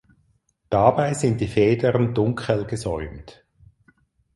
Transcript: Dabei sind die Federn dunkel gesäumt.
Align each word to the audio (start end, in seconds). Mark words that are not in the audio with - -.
Dabei 0.71 1.13
sind 1.13 1.39
die 1.41 1.47
Federn 1.47 2.15
dunkel 2.15 2.65
gesäumt. 2.65 3.45